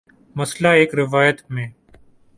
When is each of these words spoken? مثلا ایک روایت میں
مثلا 0.35 0.71
ایک 0.71 0.89
روایت 0.93 1.41
میں 1.49 1.67